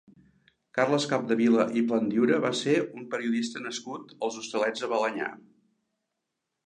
[0.77, 5.33] Carles Capdevila i Plandiura va ser un periodista nascut als Hostalets de Balenyà.